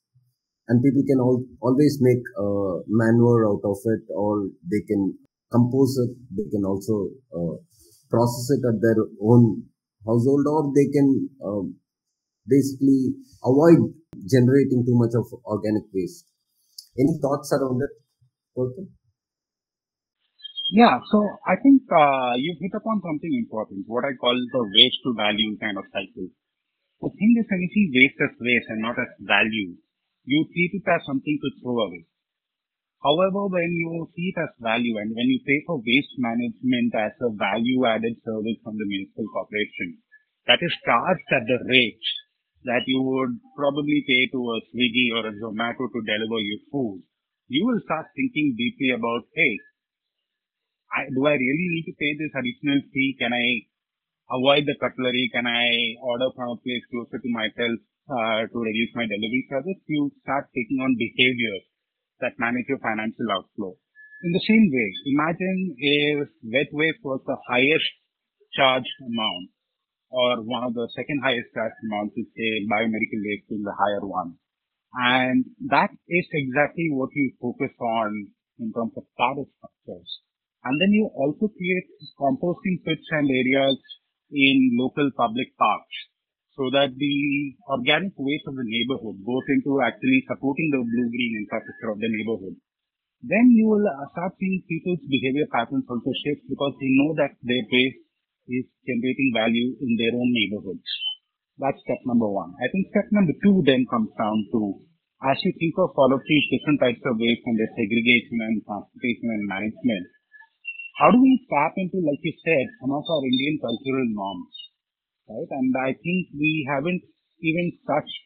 [0.68, 5.18] And people can all, always make uh, manure out of it, or they can
[5.50, 6.14] compose it.
[6.30, 7.58] They can also uh,
[8.08, 9.64] process it at their own
[10.06, 11.74] household, or they can um,
[12.46, 13.78] basically avoid
[14.30, 16.26] generating too much of organic waste.
[16.98, 17.94] Any thoughts around it,
[20.70, 25.02] Yeah, so I think uh, you hit upon something important, what I call the waste
[25.02, 26.30] to value kind of cycle.
[27.00, 29.72] The thing is, when you see waste as waste and not as value,
[30.28, 32.04] you treat it as something to throw away.
[33.00, 37.16] However, when you see it as value and when you pay for waste management as
[37.24, 40.04] a value added service from the municipal corporation,
[40.44, 42.04] that is charged at the rate
[42.68, 47.00] that you would probably pay to a Swiggy or a Zomato to deliver your food,
[47.48, 49.56] you will start thinking deeply about, hey,
[50.92, 53.16] I, do I really need to pay this additional fee?
[53.16, 53.64] Can I
[54.30, 55.30] avoid the cutlery?
[55.34, 59.80] Can I order from a place closer to myself uh, to reduce my delivery service?
[59.86, 61.66] You start taking on behaviors
[62.20, 63.74] that manage your financial outflow.
[64.22, 67.88] In the same way, imagine if wet waste was the highest
[68.52, 69.48] charged amount
[70.10, 74.04] or one of the second highest charged amounts is say biomedical waste is the higher
[74.04, 74.36] one.
[74.92, 80.10] And that is exactly what you focus on in terms of tariff structures.
[80.64, 81.88] And then you also create
[82.18, 83.78] composting pits and areas
[84.32, 85.96] in local public parks
[86.58, 87.16] so that the
[87.70, 92.56] organic waste of the neighborhood goes into actually supporting the blue-green infrastructure of the neighborhood.
[93.22, 97.36] Then you will uh, start seeing people's behavior patterns also shift because they know that
[97.44, 98.02] their waste
[98.48, 100.88] is generating value in their own neighborhoods.
[101.60, 102.56] That's step number one.
[102.56, 104.80] I think step number two then comes down to
[105.20, 108.64] as you think of all of these different types of waste and their segregation and
[108.64, 110.08] transportation and management,
[111.00, 114.52] how do we tap into, like you said, some of our Indian cultural norms,
[115.32, 115.48] right?
[115.48, 117.00] And I think we haven't
[117.40, 118.20] even touched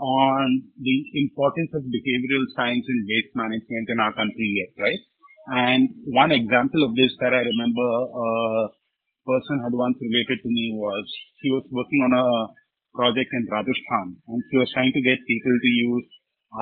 [0.00, 5.02] on the importance of behavioral science in waste management in our country yet, right?
[5.52, 8.72] And one example of this that I remember a
[9.28, 11.04] person had once related to me was
[11.44, 12.28] she was working on a
[12.96, 16.08] project in Rajasthan and she was trying to get people to use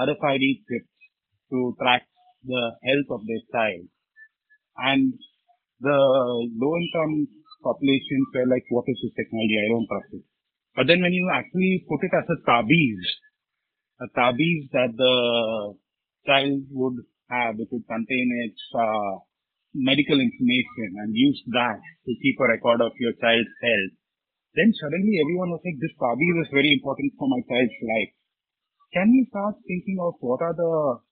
[0.03, 0.91] RFID chips
[1.55, 2.03] to track
[2.43, 3.87] the health of their child.
[4.77, 5.15] And
[5.81, 5.99] the
[6.61, 7.29] low income
[7.63, 9.57] populations were like, what is this technology?
[9.59, 10.25] I don't trust it.
[10.77, 13.01] But then when you actually put it as a tabiz,
[14.03, 15.15] a tabiz that the
[16.27, 16.99] child would
[17.31, 19.23] have, it would contain its uh,
[19.75, 23.95] medical information and use that to keep a record of your child's health,
[24.55, 28.13] then suddenly everyone was like, this tabiz is very important for my child's life.
[28.95, 31.03] Can we start thinking of what are the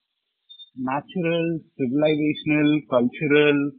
[0.79, 3.71] natural, civilizational, cultural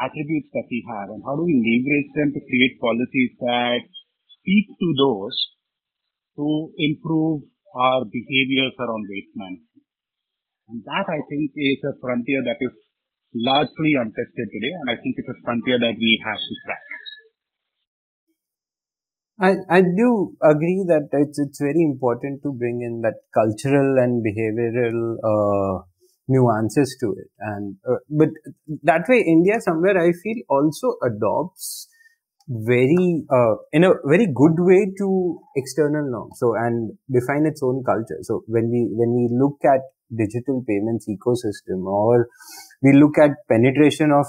[0.00, 3.84] attributes that we have and how do we leverage them to create policies that
[4.40, 5.36] speak to those
[6.36, 7.44] to improve
[7.76, 9.84] our behaviors around waste management.
[10.68, 12.74] And that I think is a frontier that is
[13.34, 16.84] largely untested today and I think it's a frontier that we have to crack.
[19.40, 24.20] I, I do agree that it's, it's very important to bring in that cultural and
[24.20, 25.89] behavioral uh,
[26.30, 27.30] nuances to it.
[27.40, 28.30] And uh, but
[28.90, 31.88] that way india somewhere i feel also adopts
[32.48, 36.34] very uh, in a very good way to external norms.
[36.38, 38.18] So and define its own culture.
[38.22, 39.80] So when we when we look at
[40.16, 42.26] digital payments ecosystem or
[42.82, 44.26] we look at penetration of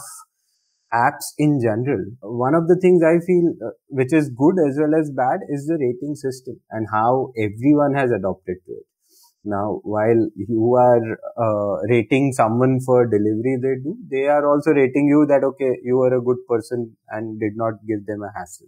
[0.94, 2.04] apps in general
[2.44, 5.66] one of the things i feel uh, which is good as well as bad is
[5.68, 8.88] the rating system and how everyone has adopted to it
[9.44, 15.08] now, while you are uh, rating someone for delivery they do, they are also rating
[15.08, 18.68] you that, okay, you are a good person and did not give them a hassle.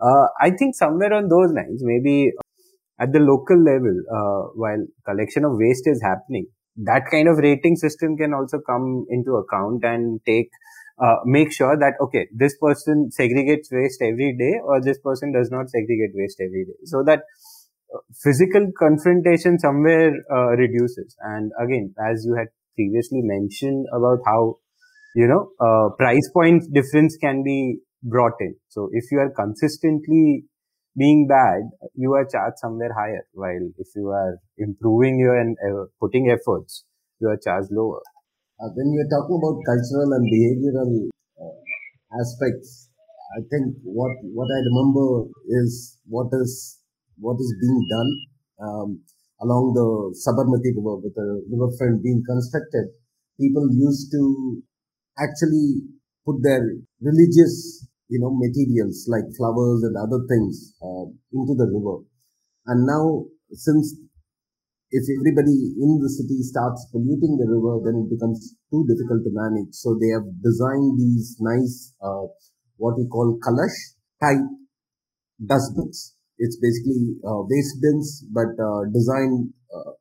[0.00, 2.32] Uh, I think somewhere on those lines, maybe
[3.00, 6.46] at the local level, uh, while collection of waste is happening,
[6.76, 10.50] that kind of rating system can also come into account and take
[11.02, 15.50] uh, make sure that okay this person segregates waste every day or this person does
[15.50, 17.22] not segregate waste every day so that
[18.22, 21.16] physical confrontation somewhere uh, reduces.
[21.20, 24.56] And again, as you had previously mentioned about how,
[25.14, 28.54] you know, uh, price point difference can be brought in.
[28.68, 30.44] So if you are consistently
[30.96, 33.26] being bad, you are charged somewhere higher.
[33.32, 36.84] While if you are improving your and uh, putting efforts,
[37.20, 38.02] you are charged lower.
[38.60, 42.90] Uh, when you are talking about cultural and behavioral uh, aspects,
[43.38, 45.30] I think what what I remember
[45.62, 46.77] is what is
[47.20, 48.10] what is being done
[48.62, 48.88] um,
[49.42, 52.90] along the Sabarmati River with the riverfront being constructed,
[53.38, 54.62] people used to
[55.18, 55.82] actually
[56.26, 56.62] put their
[57.00, 62.04] religious you know, materials like flowers and other things uh, into the river.
[62.66, 63.96] And now, since
[64.90, 69.32] if everybody in the city starts polluting the river, then it becomes too difficult to
[69.32, 69.76] manage.
[69.76, 72.32] So they have designed these nice, uh,
[72.80, 73.76] what we call kalash
[74.20, 74.48] type
[75.44, 76.16] dustbins.
[76.38, 79.92] It's basically uh, waste bins, but uh, designed uh,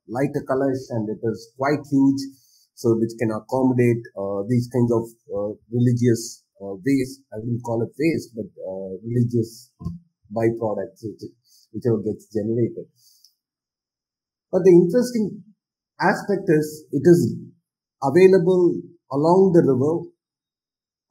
[0.49, 2.21] kalash, and it is quite huge,
[2.75, 7.21] so which can accommodate uh, these kinds of uh, religious waste.
[7.33, 8.49] I wouldn't call it waste, but
[9.03, 9.71] religious
[10.33, 11.23] byproducts, which,
[11.73, 12.85] whichever gets generated.
[14.51, 15.41] But the interesting
[16.01, 17.37] aspect is it is
[18.03, 20.09] available along the river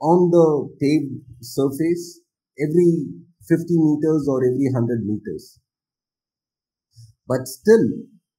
[0.01, 2.21] on the paved surface
[2.59, 3.09] every
[3.49, 5.59] 50 meters or every 100 meters.
[7.27, 7.87] But still,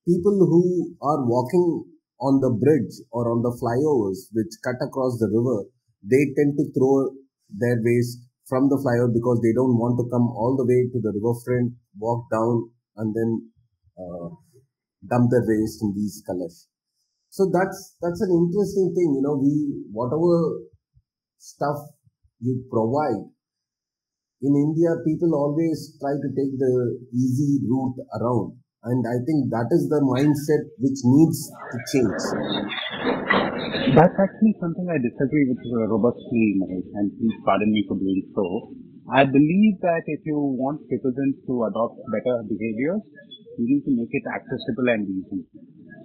[0.07, 1.85] people who are walking
[2.19, 5.67] on the bridge or on the flyovers which cut across the river,
[6.03, 7.11] they tend to throw
[7.51, 10.99] their waste from the flyover because they don't want to come all the way to
[11.03, 13.51] the riverfront, walk down, and then
[13.99, 14.31] uh,
[15.03, 16.67] dump their waste in these colors.
[17.29, 19.19] So that's that's an interesting thing.
[19.19, 20.63] You know, we whatever
[21.37, 21.77] stuff
[22.39, 23.27] you provide
[24.41, 26.73] in India, people always try to take the
[27.09, 28.53] easy route around.
[28.85, 32.21] And I think that is the mindset which needs to change.
[33.97, 38.21] That's actually something I disagree with uh, robustly, Mahesh, and please pardon me for doing
[38.37, 38.45] so.
[39.09, 43.01] I believe that if you want citizens to adopt better behaviors,
[43.57, 45.41] you need to make it accessible and easy.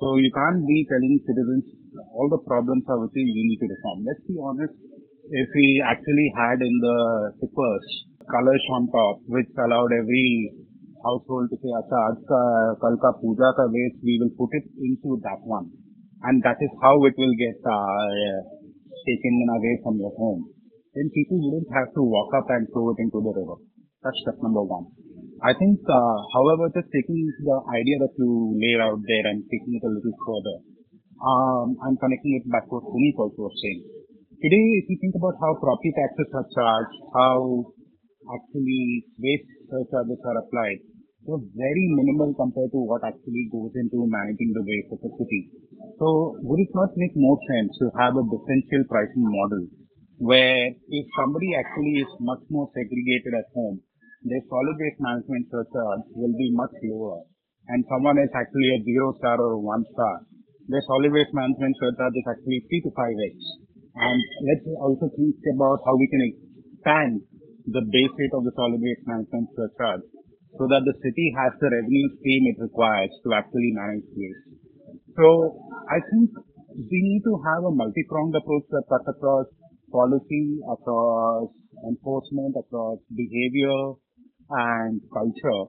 [0.00, 1.68] So you can't be telling citizens
[2.16, 4.08] all the problems are with you, you need to reform.
[4.08, 4.74] Let's be honest,
[5.30, 6.98] if we actually had in the
[7.40, 7.84] tippers
[8.30, 10.52] colors on top, which allowed every
[11.02, 15.70] household to say, Acha, aaj puja ka waste, we will put it into that one.
[16.22, 18.06] And that is how it will get uh,
[19.06, 20.46] taken away from your home.
[20.94, 23.58] Then people wouldn't have to walk up and throw it into the river.
[24.02, 24.86] That's step number one.
[25.42, 29.74] I think, uh, however, just taking the idea that you laid out there and taking
[29.74, 30.56] it a little further,
[31.18, 33.82] um, I'm connecting it back to what Punit also was saying.
[34.42, 37.38] Today, if you think about how property taxes are charged, how
[38.30, 40.80] actually waste surcharges are applied.
[41.26, 45.50] So very minimal compared to what actually goes into managing the waste of a city.
[45.98, 49.70] So would it not make more sense to have a differential pricing model
[50.18, 53.82] where if somebody actually is much more segregated at home,
[54.26, 57.22] their solid waste management surcharge will be much lower.
[57.70, 60.26] And someone is actually a zero star or one star,
[60.70, 63.34] their solid waste management surcharge is actually three to five x.
[63.98, 67.22] And let's also think about how we can expand
[67.66, 70.06] the base rate of the solid waste management surcharge
[70.58, 74.46] so that the city has the revenue stream it requires to actually manage waste.
[75.16, 75.56] So
[75.88, 76.28] I think
[76.76, 79.46] we need to have a multi-pronged approach that cuts across
[79.92, 81.48] policy, across
[81.88, 83.96] enforcement, across behavior
[84.50, 85.62] and culture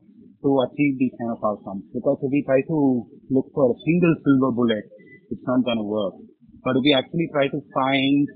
[0.44, 1.88] to achieve these kind of outcomes.
[1.96, 4.84] Because if we try to look for a single silver bullet,
[5.32, 6.16] it's not going to work.
[6.64, 8.28] But if we actually try to find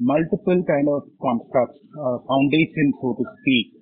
[0.00, 3.74] multiple kind of constructs, uh, foundations, so to speak,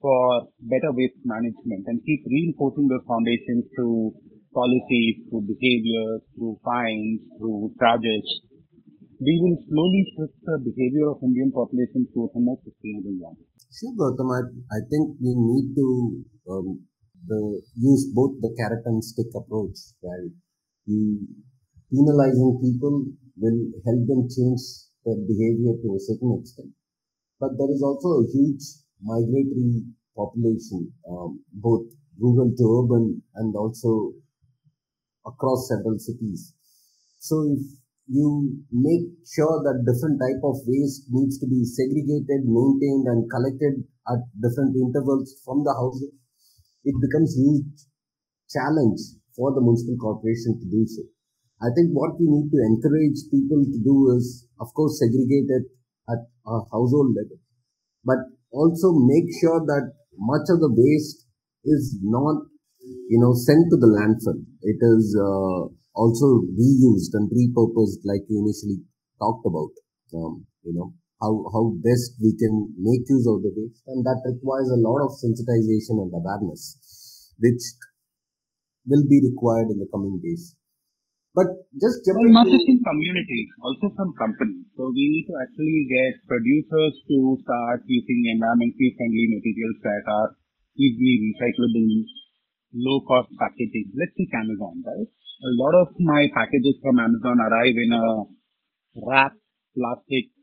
[0.00, 4.14] for better waste management and keep reinforcing those foundations through
[4.54, 8.24] policies, through behaviors, through fines, through charges.
[9.18, 13.36] We will slowly shift the behavior of Indian population towards a more sustainable one.
[13.74, 14.30] Sure, Gautam.
[14.30, 15.86] I, I think we need to
[16.50, 16.86] um,
[17.26, 20.30] the, use both the carrot and stick approach, where
[20.86, 21.26] you
[21.90, 26.72] penalizing people will help them change their behavior to a certain extent.
[27.40, 28.62] But there is also a huge
[29.02, 29.84] migratory
[30.16, 31.86] population, um, both
[32.18, 34.14] rural to urban and also
[35.26, 36.54] across several cities.
[37.18, 37.62] So if
[38.08, 43.84] you make sure that different type of waste needs to be segregated, maintained and collected
[44.08, 46.00] at different intervals from the house,
[46.84, 47.86] it becomes huge
[48.50, 49.00] challenge
[49.36, 51.02] for the municipal corporation to do so.
[51.58, 55.66] I think what we need to encourage people to do is, of course, segregate it
[56.06, 57.38] at a household level,
[58.04, 58.18] but
[58.52, 61.26] also make sure that much of the waste
[61.64, 62.46] is not,
[63.10, 64.38] you know, sent to the landfill.
[64.62, 65.66] It is uh,
[65.98, 68.78] also reused and repurposed, like you initially
[69.18, 69.74] talked about.
[70.14, 73.82] Um, you know, how, how best we can make use of the waste.
[73.86, 77.62] And that requires a lot of sensitization and awareness, which
[78.86, 80.54] will be required in the coming days.
[81.38, 84.66] But just well, not just in communities, also from companies.
[84.74, 90.28] So we need to actually get producers to start using environmentally friendly materials that are
[90.74, 91.86] easily recyclable,
[92.74, 93.86] low cost packaging.
[93.94, 95.06] Let's take Amazon, right?
[95.06, 98.06] A lot of my packages from Amazon arrive in a
[99.06, 99.38] wrapped
[99.78, 100.34] plastic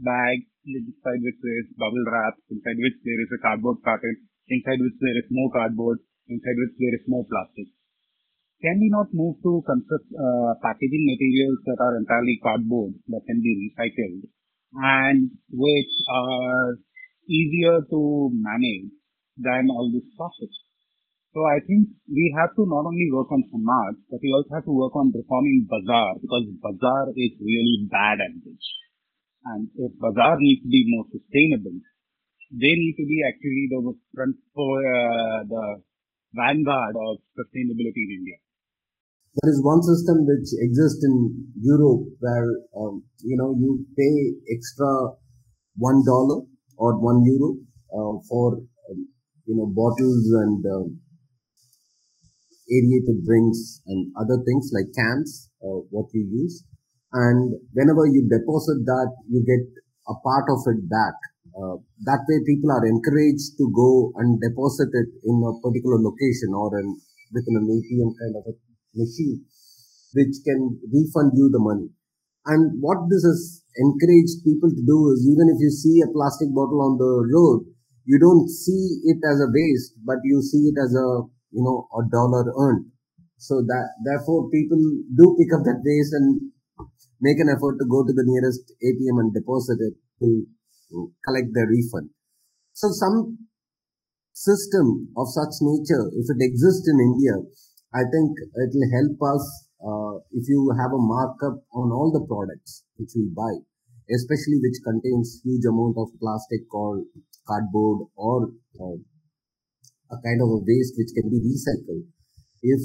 [0.00, 4.16] bag inside which there is bubble wrap, inside which there is a cardboard carton,
[4.48, 6.00] inside which there is more cardboard,
[6.32, 7.68] inside which there is more plastic.
[8.58, 13.38] Can we not move to construct uh, packaging materials that are entirely cardboard that can
[13.38, 14.26] be recycled
[14.74, 16.74] and which are
[17.30, 18.90] easier to manage
[19.38, 20.50] than all this process?
[21.30, 24.66] So I think we have to not only work on Samaj, but we also have
[24.66, 28.58] to work on reforming Bazaar because Bazaar is really bad at this.
[29.54, 31.78] And if Bazaar needs to be more sustainable,
[32.50, 35.64] they need to be actually the front for uh, the
[36.34, 38.38] vanguard of sustainability in India.
[39.34, 45.14] There is one system which exists in Europe where um, you know you pay extra
[45.76, 46.42] one dollar
[46.76, 47.56] or one euro
[47.92, 48.58] uh, for
[48.90, 49.08] um,
[49.46, 51.00] you know bottles and um,
[52.70, 56.64] aerated drinks and other things like cans, uh, what you use.
[57.12, 59.64] And whenever you deposit that, you get
[60.08, 61.16] a part of it back.
[61.56, 66.52] Uh, that way, people are encouraged to go and deposit it in a particular location
[66.54, 66.86] or in,
[67.32, 68.54] within an ATM kind of a
[68.94, 69.44] machine,
[70.14, 71.88] which can refund you the money.
[72.46, 76.48] And what this has encouraged people to do is even if you see a plastic
[76.54, 77.68] bottle on the road,
[78.04, 81.88] you don't see it as a waste, but you see it as a you know,
[81.96, 82.86] a dollar earned.
[83.38, 84.78] So that therefore people
[85.14, 86.50] do pick up that waste and
[87.20, 91.66] make an effort to go to the nearest ATM and deposit it to collect their
[91.66, 92.10] refund.
[92.72, 93.38] So some
[94.32, 97.34] system of such nature, if it exists in India,
[97.94, 99.44] I think it will help us
[99.80, 103.64] uh, if you have a markup on all the products which we buy,
[104.12, 107.04] especially which contains huge amount of plastic or
[107.46, 108.98] cardboard or uh,
[110.12, 112.04] a kind of a waste which can be recycled.
[112.62, 112.80] If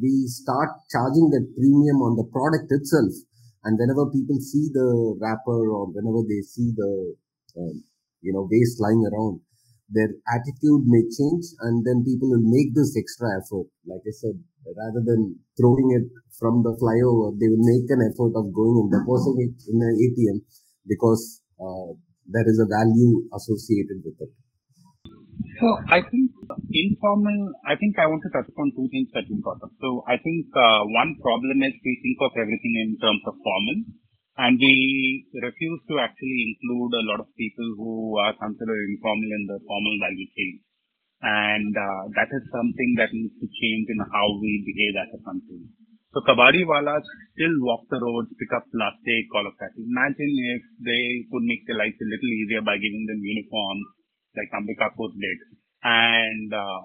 [0.00, 3.12] we start charging that premium on the product itself,
[3.62, 7.14] and whenever people see the wrapper or whenever they see the
[7.58, 7.84] um,
[8.22, 9.40] you know waste lying around,
[9.90, 13.66] their attitude may change, and then people will make this extra effort.
[13.86, 16.06] Like I said, rather than throwing it
[16.38, 19.94] from the flyover, they will make an effort of going and depositing it in an
[19.98, 20.38] ATM
[20.86, 21.90] because uh,
[22.30, 24.32] there is a value associated with it.
[25.60, 26.32] So I think
[26.72, 29.74] informal, I think I want to touch upon two things that you brought up.
[29.82, 33.76] So I think uh, one problem is we think of everything in terms of formal
[34.40, 34.74] and we
[35.44, 39.96] refuse to actually include a lot of people who are considered informal in the formal
[40.00, 40.54] value chain.
[41.20, 45.20] And uh, that is something that needs to change in how we behave as a
[45.28, 45.60] country.
[46.16, 47.04] So kabadi walas
[47.36, 49.76] still walk the roads, pick up plastic, all of that.
[49.76, 53.86] Imagine if they could make their lives a little easier by giving them uniforms
[54.40, 55.38] like Ambikapur did
[55.84, 56.80] and uh,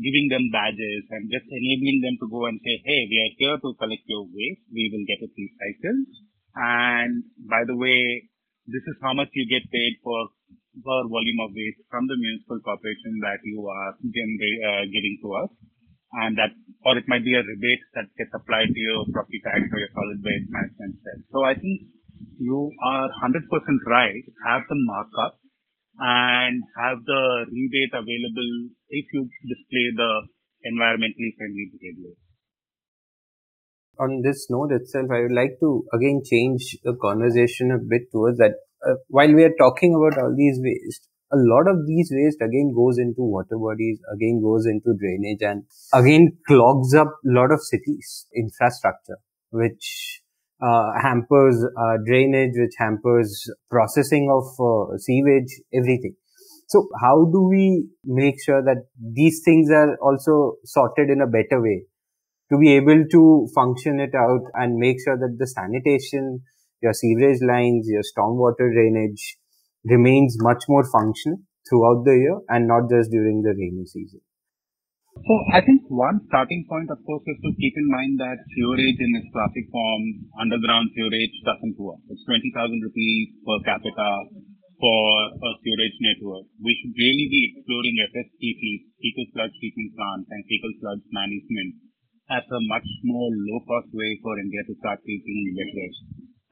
[0.00, 3.56] giving them badges and just enabling them to go and say, hey, we are here
[3.60, 4.64] to collect your waste.
[4.72, 6.10] We will get it recycled.
[6.56, 8.28] And by the way,
[8.66, 10.32] this is how much you get paid for
[10.76, 15.50] per volume of waste from the municipal corporation that you are uh, giving to us.
[16.16, 16.52] And that,
[16.84, 19.92] or it might be a rebate that gets applied to your property tax or your
[19.92, 21.20] solid waste management cell.
[21.28, 21.92] So I think
[22.40, 23.44] you are 100%
[23.84, 24.24] right.
[24.48, 25.36] Have the markup
[25.98, 28.52] and have the rebate available
[28.88, 30.12] if you display the
[30.72, 32.16] environmentally friendly behavior.
[33.98, 38.38] On this note itself, I would like to again change the conversation a bit towards
[38.38, 38.54] that.
[38.86, 42.72] Uh, while we are talking about all these waste, a lot of these waste again
[42.74, 47.60] goes into water bodies, again goes into drainage, and again clogs up a lot of
[47.62, 49.18] cities infrastructure,
[49.50, 50.20] which
[50.60, 56.14] uh, hampers uh, drainage, which hampers processing of uh, sewage, everything.
[56.68, 61.62] So how do we make sure that these things are also sorted in a better
[61.62, 61.84] way
[62.50, 66.42] to be able to function it out and make sure that the sanitation,
[66.82, 69.36] your sewerage lines, your stormwater drainage
[69.84, 71.38] remains much more functional
[71.68, 74.22] throughout the year and not just during the rainy season?
[75.16, 79.00] So I think one starting point, of course, is to keep in mind that sewerage
[79.00, 81.98] in its classic form, underground sewerage doesn't work.
[82.12, 84.10] It's 20,000 rupees per capita
[84.76, 85.00] for
[85.32, 86.44] a sewerage network.
[86.60, 91.80] We should really be exploring FSTP, fecal sludge treatment plants and fecal sludge management
[92.30, 96.02] as a much more low-cost way for India to start treating waste.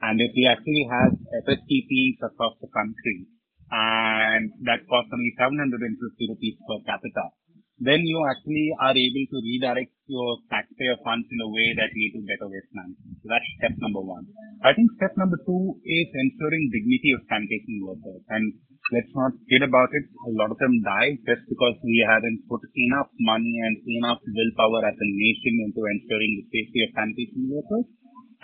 [0.01, 1.11] And if we actually have
[1.47, 3.27] FSTPs across the country,
[3.71, 7.33] and that costs only 750 rupees per capita,
[7.79, 12.11] then you actually are able to redirect your taxpayer funds in a way that lead
[12.15, 13.19] to better waste management.
[13.19, 14.23] So that's step number one.
[14.63, 18.23] I think step number two is ensuring dignity of sanitation workers.
[18.31, 18.55] And
[18.93, 20.05] let's not kid about it.
[20.29, 24.85] A lot of them die just because we haven't put enough money and enough willpower
[24.85, 27.87] as a nation into ensuring the safety of sanitation workers.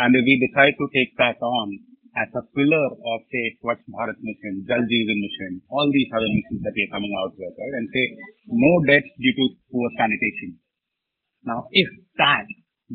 [0.01, 1.67] And if we decide to take that on,
[2.17, 6.59] as a pillar of say Swachh Bharat mission, Jal Jeevan mission, all these other missions
[6.65, 7.75] that we are coming out with, right?
[7.79, 8.05] And say
[8.51, 10.59] no deaths due to poor sanitation.
[11.47, 11.87] Now, if
[12.19, 12.45] that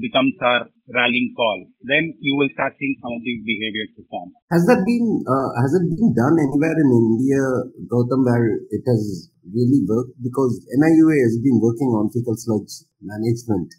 [0.01, 4.31] becomes our rallying call, then you will start seeing some of these behaviors form.
[4.53, 7.43] Has that been uh, has it been done anywhere in India,
[7.91, 10.15] Gautam, where it has really worked?
[10.23, 13.73] Because NIUA has been working on fecal sludge management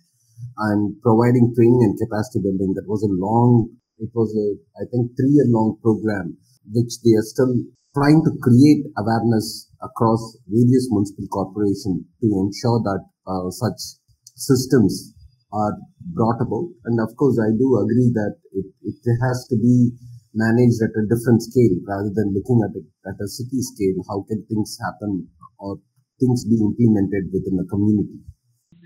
[0.70, 2.74] and providing training and capacity building.
[2.76, 4.48] That was a long, it was a
[4.82, 6.38] I think three year long program,
[6.68, 7.54] which they are still
[7.96, 13.98] trying to create awareness across various municipal corporations to ensure that uh, such
[14.38, 15.17] systems
[15.54, 15.76] are
[16.14, 16.68] brought about.
[16.86, 19.96] And of course, I do agree that it, it has to be
[20.36, 23.98] managed at a different scale rather than looking at it at a city scale.
[24.10, 25.28] How can things happen
[25.58, 25.80] or
[26.20, 28.22] things be implemented within a community?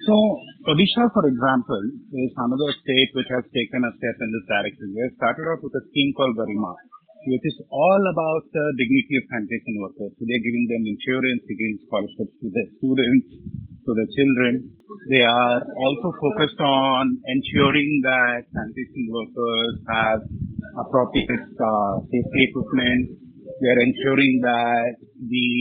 [0.08, 0.16] So,
[0.66, 1.82] Odisha, for example,
[2.14, 4.98] is another state which has taken a step in this direction.
[4.98, 6.74] Have started off with a scheme called Garima,
[7.28, 10.12] which is all about the dignity of sanitation workers.
[10.18, 13.28] So they're giving them insurance, they're giving scholarships to their students,
[13.86, 14.54] to their children.
[15.10, 20.22] They are also focused on ensuring that sanitation workers have
[20.82, 23.22] appropriate uh, safety equipment.
[23.62, 25.52] They are ensuring that the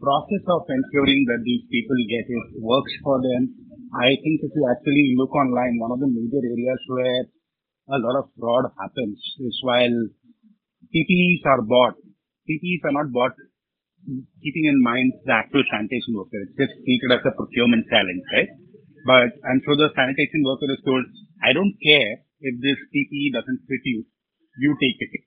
[0.00, 3.52] process of ensuring that these people get it works for them.
[3.92, 7.24] I think if you actually look online, one of the major areas where
[7.92, 9.92] a lot of fraud happens is while
[10.94, 11.98] PPEs are bought.
[12.46, 13.34] PPEs are not bought
[14.42, 16.36] keeping in mind the actual sanitation worker.
[16.44, 18.50] It's just treated as a procurement challenge, right?
[19.08, 21.04] But I'm sure the sanitation worker is told,
[21.40, 24.04] I don't care if this PPE doesn't fit you,
[24.60, 25.24] you take it.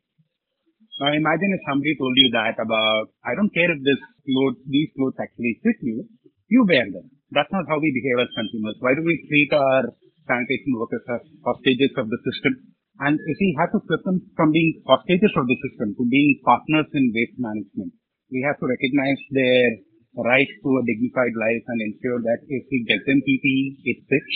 [0.97, 4.89] Now imagine if somebody told you that about, I don't care if this clothes, these
[4.97, 6.09] clothes actually fit you,
[6.49, 7.13] you wear them.
[7.30, 8.82] That's not how we behave as consumers.
[8.82, 9.93] Why do we treat our
[10.26, 12.76] sanitation workers as hostages of the system?
[13.00, 16.41] And if we have to flip them from being hostages of the system to being
[16.41, 17.93] partners in waste management,
[18.34, 19.86] we have to recognize their
[20.18, 24.36] right to a dignified life and ensure that if we get them PPE, it fits.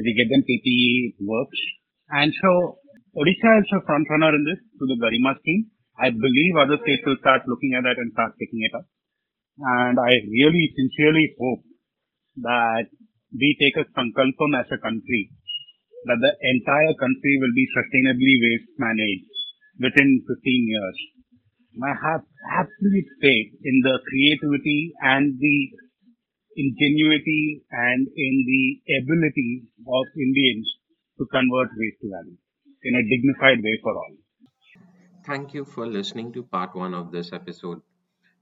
[0.00, 1.60] If we get them PPE, it works.
[2.08, 2.80] And so
[3.12, 5.68] Odisha is a front runner in this to the Garima scheme.
[6.00, 8.86] I believe other states will start looking at that and start picking it up.
[9.60, 11.60] And I really sincerely hope
[12.40, 12.88] that
[13.34, 15.34] we take a sankalpam as a country
[16.06, 19.26] that the entire country will be sustainably waste managed
[19.80, 20.98] within 15 years.
[21.82, 25.58] I have absolute faith in the creativity and the
[26.56, 28.64] ingenuity and in the
[29.02, 30.68] ability of Indians
[31.18, 32.38] to convert waste to value
[32.82, 34.16] in a dignified way for all.
[35.24, 37.82] Thank you for listening to part one of this episode.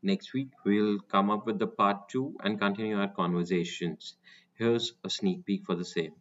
[0.03, 4.17] Next week, we'll come up with the part two and continue our conversations.
[4.55, 6.15] Here's a sneak peek for the same.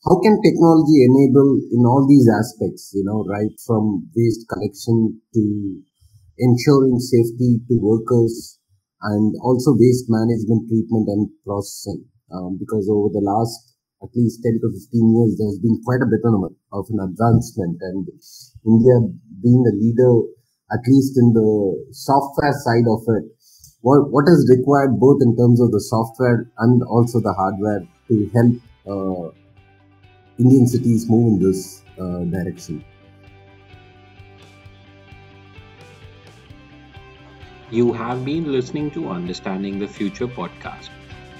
[0.00, 5.42] How can technology enable in all these aspects, you know, right from waste collection to
[6.40, 8.56] ensuring safety to workers
[9.12, 12.08] and also waste management, treatment, and processing?
[12.32, 16.08] Um, because over the last at least 10 to 15 years, there's been quite a
[16.08, 18.08] bit of an advancement, and
[18.64, 18.96] India
[19.44, 20.32] being a leader,
[20.72, 23.28] at least in the software side of it,
[23.84, 28.16] what, what is required both in terms of the software and also the hardware to
[28.32, 28.56] help
[28.88, 29.39] uh,
[30.40, 32.82] Indian cities move in this uh, direction?
[37.70, 40.88] You have been listening to Understanding the Future podcast.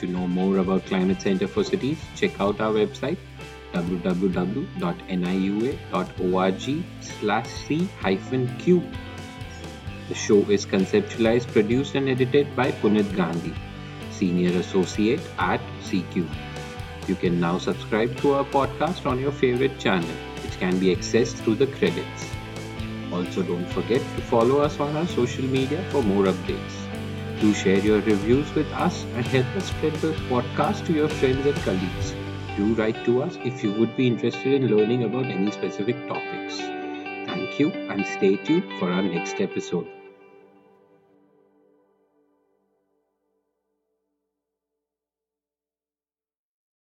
[0.00, 3.16] To know more about Climate Center for Cities, check out our website
[3.72, 4.64] www.niua.org
[7.00, 7.68] slash.
[10.08, 13.54] The show is conceptualized, produced and edited by Punit Gandhi,
[14.10, 16.49] Senior Associate at C-Cube.
[17.10, 20.10] You can now subscribe to our podcast on your favorite channel,
[20.44, 22.26] which can be accessed through the credits.
[23.12, 26.78] Also, don't forget to follow us on our social media for more updates.
[27.40, 31.44] Do share your reviews with us and help us spread the podcast to your friends
[31.44, 32.14] and colleagues.
[32.56, 36.58] Do write to us if you would be interested in learning about any specific topics.
[36.58, 39.99] Thank you and stay tuned for our next episode.